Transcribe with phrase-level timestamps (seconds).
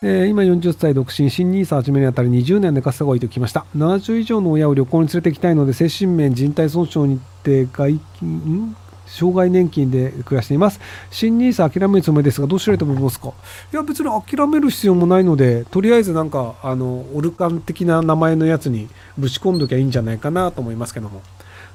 [0.00, 3.66] えー、今40歳独身、新ニーサ始めにあたり20年寝かせた方がいいときました。
[3.76, 8.76] 70以上の親を旅行に連れて行きたいので、精神面、人体損傷にて外金、
[9.06, 10.78] 障害年金で暮らしています。
[11.10, 13.30] 新ニーサ諦めるつもりですが、どうしたらいいと思いますか？
[13.72, 21.22] いや、別に諦める必要もないので、とりあえずなんか、あの、オルカン的な名前のやつにぶち込んどきゃいいんじゃないかなと思いますけども。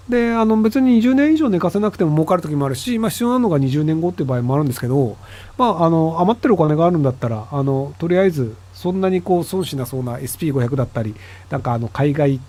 [0.09, 5.15] であの別に20年以上寝かせなくても儲かる時もあるし、まあ、必要なのが20年後っていう場合もあるんですけど、
[5.57, 11.15] まあ、あの余ってるお金があるんだったらあのとりあえずそんなにこう損しなそうな SP500 だったり
[11.49, 12.39] なんかあの海外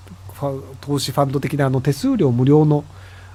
[0.80, 2.84] 投資ファンド的なあの手数料無料の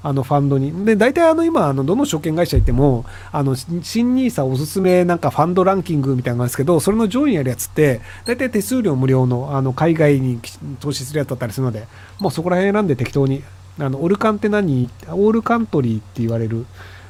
[0.01, 0.85] あのファンドに。
[0.85, 10.39] で、大体あの今、あのどの証券会社行っても、あの、新 NISA おすすめなんかファンドランキングみたいなのがあるんですけど、それの上位にあるやつって、大体手数料無料のあの海外に
[10.79, 11.85] 投資するやつだったりするので、
[12.19, 13.43] もうそこら辺選んで適当に
[13.79, 14.89] あのオルカンって何？
[15.07, 16.65] オールカントリーって言われる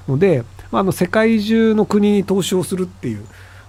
[0.08, 3.26] ので、まあ、あの世界中の国に投資をするっていう。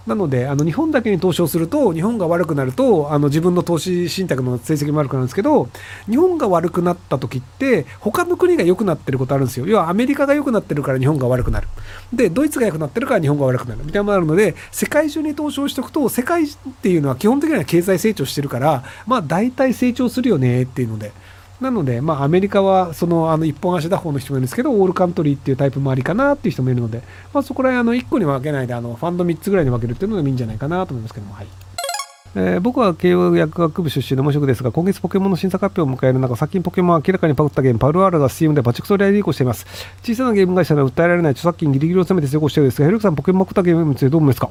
[0.06, 5.68] なので、あの日本だけに投資をすると、日本が悪くなると、あの自分の投資信託の成績も悪くなるんですけど、
[6.08, 9.66] 日本が悪くなった時って、他の国が良くなってることあるんですよ。
[9.66, 11.68] 要はアメリカが良くなってるから日本が悪くなる。
[12.14, 13.84] で、ドイツが良くなってるから日本が悪くなる。
[13.84, 16.48] みたいなのもあるので、世界中に投資をしておくと、世界っ
[16.82, 21.12] ていうのは基本的には経済成長してるから、まあ大体成長するよねっていうので。
[21.60, 27.02] なので、まあ、アメリカはそのあの一本足打法の人もいるんですけど、オールカントリーっていうタイプもありかなっていう人もいるので、
[27.34, 31.46] まあ、そこら辺あの1個に分けないであのファンド3つぐらいに分けるっていうのがいいんじゃないかなと思いますけども、はい。
[32.36, 39.66] えー、僕は慶応薬学部出身の無職ですが、今月ポケモンの新作発表を迎える中、最近ポケモンは明らかにパクったゲーム、パルアールが CM でバチクソリアリーコしています。
[40.04, 44.50] 小さなゲーム会社では訴えられない著作権ギリギリを攻めて成功しているんですが、ヘルクさん、ポケモンパクったゲームについてどう思いますか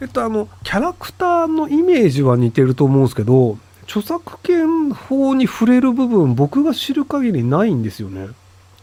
[0.00, 8.28] えっと、あの、キャラクターのイメージは似てると思うんですけど、著作権法に触れる部分、僕が知る限りないんですよね。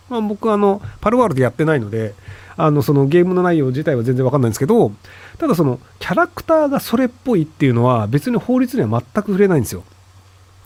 [0.09, 2.15] まあ、僕あの、パルワールドやってないので、
[2.57, 4.91] あの、そのゲームの内容自体は全然わかんないんですけど、
[5.37, 9.83] ただその、キャラクターがそれっぽいっていうのは別に法律には全く触れないんですよ。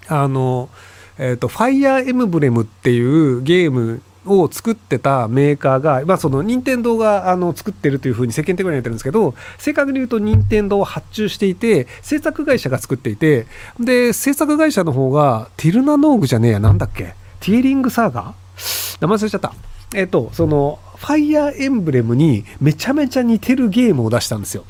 [0.07, 0.69] あの、
[1.17, 4.01] えっ、ー、と、ファイアーエムブレムっていうゲーム
[4.35, 13.47] を作ってたメーカーが、まあ、その任天堂があの作ってるというふうに世間的には言ってるんですけど正確に言うと任天堂を発注していて制作会社が作っていて
[13.79, 17.15] で制作会社の方がティルナノーグじゃねえやなんだっけ？
[17.39, 19.01] ティーリングサーガー？
[19.01, 19.53] 名前忘れちゃった。
[19.95, 24.65] えっ、とそのファイアーエンブレムにめちゃめちゃ似てるゲームを出したんですよ。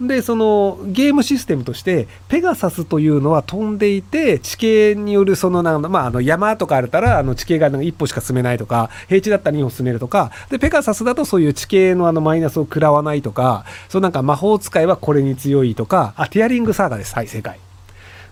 [0.00, 17.14] で、そのゲームシステムとして、ペガサスというのは飛んでいて、地形によるそのなんまあ、あの山とかあるたら、あの地形がなんか一歩しか進めないとか、平地だったら2歩進めるとか、で、ペガサスだとそういう地形のあのマイナスを食らわないとか、そのなんか魔法使いはこれに強いとか、あ、ティアリングサーガです。
[17.14, 17.58] はい、正解。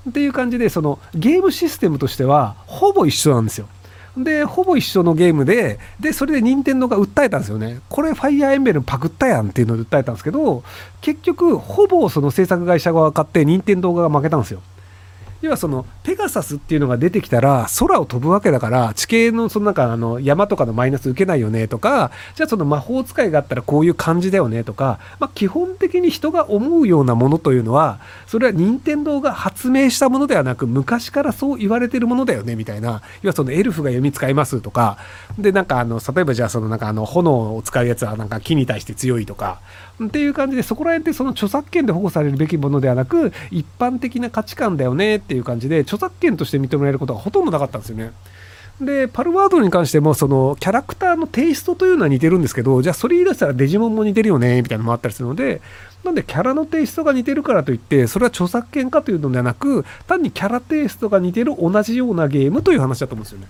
[0.08, 3.68] っていう感じで、そのゲームシステムとしては、ほぼ一緒なんですよ。
[4.16, 7.80] で、ほぼ一緒のゲームで、で、それで任天堂が訴えたんですよね。
[7.88, 10.62] これ、ファイアーエンベルパクったやんっていうので訴えたんですけど、
[11.02, 14.62] 結局、ほぼその制作会社側が勝って、任天堂側が負けたんですよ。
[15.42, 34.98] 要はそのペガサスっていうのが出てきたら空を飛ぶわけだから地形のそのなんかあの山とかのマイナス受けないよねとかじゃあその魔法使いがあったらこういう感じだよねとか、まあ、基本的に人が思うようなものというのはそれは任天堂が発明したものではなく昔からそう言われてるものだよねみたいな要はそのエルフが弓使いますとか
[35.38, 39.60] でなんかあの例えばじゃあそのなんかあの炎を使うやつはなんか木に対して強いとか
[40.04, 48.12] っていう感じでそこら辺ってその著作権で保護されるべきものではなく一般的な価値観だよねってっていう感じで著作権として認められることがほとんどなかったんですよね。
[48.80, 55.62] で、パルワードに関しても、その、キャラクターのテイストというのは似てるんですけど、じゃあそれ言い出したらデジモンも似てるよね、みたいなのもあったりするので、
[56.04, 63.46] なんでキャラのテイストが似てるからといって、それは著作権かというのではなく、単にキャラテイストが似てる同じようなゲームという話だと思うんですよね。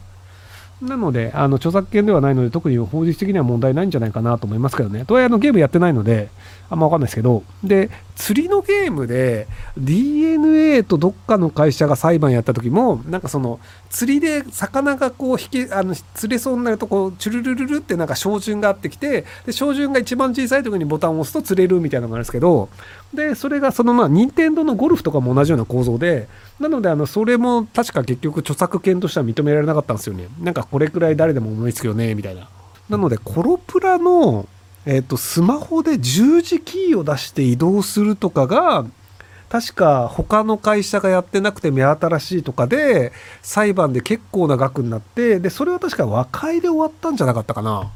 [0.81, 5.05] なので、あの著作権ではないので、特に法律的には問題ないんじゃないかなと思いますけどね。
[5.07, 6.29] とはいえ、あのゲームやってないので、
[6.69, 9.47] あんまわかんないですけど、で、釣りのゲームで
[9.77, 22.69] DNA とどっかの会社が裁判やった時も、なんかその、釣りで魚がこう引き、あの、釣れそうになると、こう、チュルルルルってなんか照準があってきて、で、照準が一番小さい時にボタンを押すと釣れるみたいなのがあるんですけど、
[23.15, 26.28] で、それがそのまあ、任天堂のゴルフとかも同じような構造で、
[26.59, 30.28] なので、あの、それも確か結局著作権としては認められなかったんですよね。
[30.41, 32.48] なんかこれくらい誰でも思いつくよね、みたいな。
[32.89, 34.47] なので、コロプラの、
[34.86, 38.86] えっ、と、スマホで十字キーを出して移動するとかが、
[39.48, 43.12] 確か他の会社がやってなくて目新しいとかで、
[43.42, 47.91] 裁判で結構な額になって、で、それは確か和解で終わったんじゃなかったかな。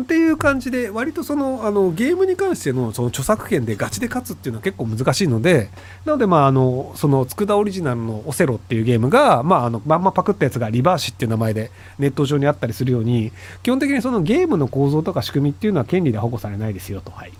[0.00, 5.70] っていう感じで割とそのあのゲームに関してのその著作権でガチで勝つっていうのは結構難しいので
[6.04, 11.70] なのでまああのその佃オリジナルのオセロっていうゲームがまああのまんまパクったやつがリバーシっていう名前で
[12.00, 13.30] ネット上にあったりするように
[13.62, 17.32] 基本的にそのゲームの構造とか仕組みっていうのは権利で保護されないですよとはい。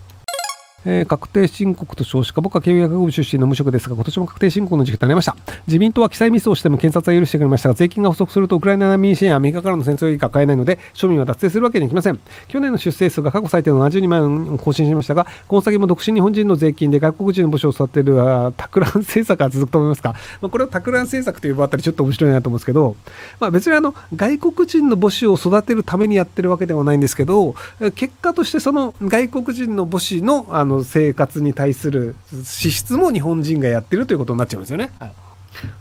[0.85, 5.35] えー確定申告と少子化、僕は経営学部出身の無職ですが、今年も確定申告の時期となりました。
[5.67, 12.19] 自民党は記載ミスをしても検察は許してくれましたが、税金が不足するとウクライナ難民支援やアメリカからの戦争以下買えないので、庶民は脱税するわけにはいきません。
[12.47, 22.95] 去年の出生数が過去最低の72万を更新しましたが、この先も独身日本人の税金で外国人の母子を育てるあー托卵政策が続くと思いますか、まあ、これを托卵政策という場あたりちょっと面白いなと思うんですけど、
[23.39, 27.55] まあ、別にあの外国人の母子を育てるためにやってるわけではないんですけど、
[27.95, 34.91] 結果としてその外国人の母子のあの生活に対する支出も日本人がやってるということになっちゃうんですよね。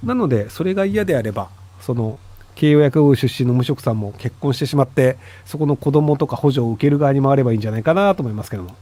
[0.02, 1.48] なので、それが嫌であれば、
[1.80, 2.18] その
[2.54, 8.76] 慶応薬部出身の無職さんも結婚してしまって、そこの子供とか補助を受ける側に回ればいいんじゃないかなと思いますけども。